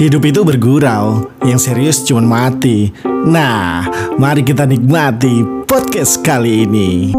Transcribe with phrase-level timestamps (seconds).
[0.00, 2.88] Hidup itu bergurau, yang serius cuma mati.
[3.04, 3.84] Nah,
[4.16, 7.12] mari kita nikmati podcast kali ini.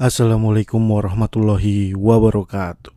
[0.00, 2.96] Assalamualaikum warahmatullahi wabarakatuh.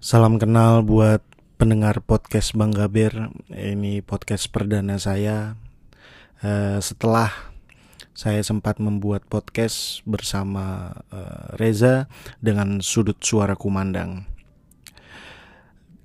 [0.00, 1.20] Salam kenal buat
[1.60, 3.28] pendengar podcast Bang Gaber.
[3.52, 5.60] Ini podcast perdana saya.
[6.40, 7.53] Uh, setelah
[8.14, 12.06] saya sempat membuat podcast bersama uh, Reza
[12.38, 14.30] dengan sudut suara kumandang.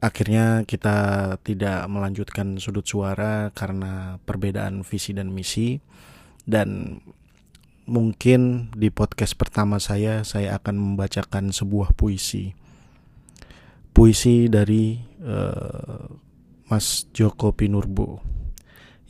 [0.02, 5.78] Akhirnya kita tidak melanjutkan sudut suara karena perbedaan visi dan misi
[6.50, 6.98] dan
[7.86, 12.58] mungkin di podcast pertama saya saya akan membacakan sebuah puisi.
[13.94, 16.10] Puisi dari uh,
[16.74, 18.24] Mas Joko Pinurbo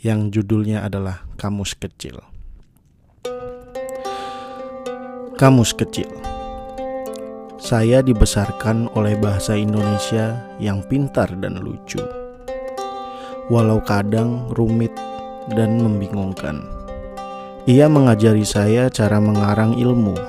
[0.04, 2.39] yang judulnya adalah Kamus Kecil.
[5.40, 6.12] Kamus kecil.
[7.56, 12.04] Saya dibesarkan oleh bahasa Indonesia yang pintar dan lucu.
[13.48, 14.92] Walau kadang rumit
[15.56, 16.68] dan membingungkan.
[17.72, 20.20] Ia mengajari saya cara mengarang ilmu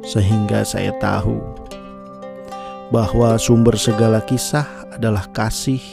[0.00, 1.36] sehingga saya tahu
[2.88, 4.64] bahwa sumber segala kisah
[4.96, 5.84] adalah kasih,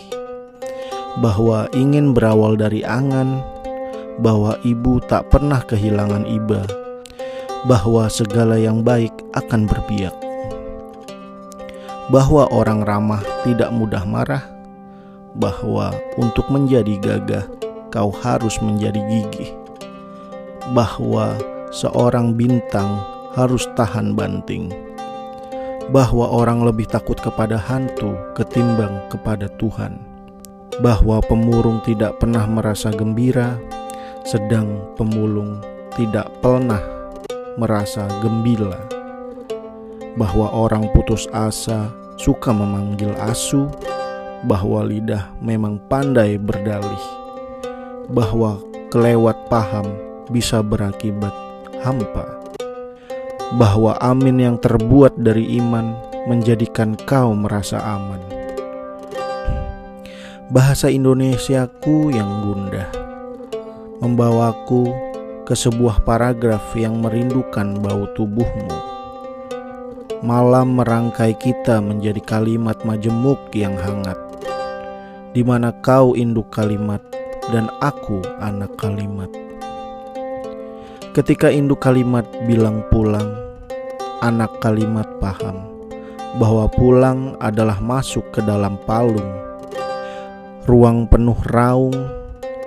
[1.19, 3.44] bahwa ingin berawal dari angan,
[4.23, 6.83] bahwa ibu tak pernah kehilangan iba
[7.64, 10.16] bahwa segala yang baik akan berpihak,
[12.11, 14.44] bahwa orang ramah tidak mudah marah,
[15.39, 17.45] bahwa untuk menjadi gagah
[17.88, 19.56] kau harus menjadi gigih,
[20.75, 21.39] bahwa
[21.72, 23.00] seorang bintang
[23.31, 24.67] harus tahan banting,
[25.95, 30.03] bahwa orang lebih takut kepada hantu ketimbang kepada Tuhan,
[30.84, 33.56] bahwa pemurung tidak pernah merasa gembira,
[34.28, 35.64] sedang pemulung
[35.95, 36.81] tidak pernah
[37.58, 38.82] merasa gembira
[40.18, 43.66] bahwa orang putus asa suka memanggil asu,
[44.46, 47.06] bahwa lidah memang pandai berdalih,
[48.12, 48.62] bahwa
[48.94, 49.88] kelewat paham
[50.30, 51.34] bisa berakibat
[51.81, 52.25] hampa,
[53.58, 55.97] bahwa amin yang terbuat dari iman
[56.30, 58.22] menjadikan kau merasa aman.
[60.53, 62.86] Bahasa Indonesiaku yang gundah
[63.97, 65.12] membawaku
[65.44, 68.72] ke sebuah paragraf yang merindukan bau tubuhmu.
[70.24, 74.16] Malam merangkai kita menjadi kalimat majemuk yang hangat,
[75.36, 77.04] di mana kau induk kalimat
[77.52, 79.28] dan aku anak kalimat.
[81.12, 83.36] Ketika induk kalimat bilang pulang,
[84.24, 85.68] anak kalimat paham
[86.40, 89.28] bahwa pulang adalah masuk ke dalam palung,
[90.64, 91.94] ruang penuh raung,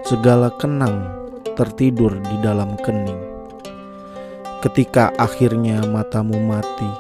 [0.05, 1.26] segala kenang
[1.57, 3.19] tertidur di dalam kening.
[4.61, 6.91] Ketika akhirnya matamu mati,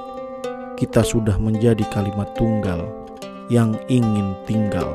[0.80, 2.84] kita sudah menjadi kalimat tunggal
[3.52, 4.90] yang ingin tinggal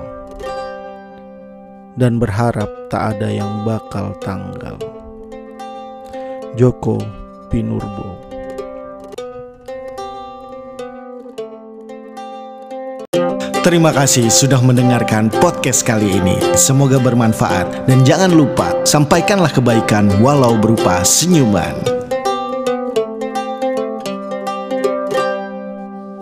[1.98, 4.78] dan berharap tak ada yang bakal tanggal.
[6.60, 7.00] Joko
[7.48, 8.21] Pinurbo
[13.62, 16.34] Terima kasih sudah mendengarkan podcast kali ini.
[16.58, 22.01] Semoga bermanfaat dan jangan lupa sampaikanlah kebaikan walau berupa senyuman.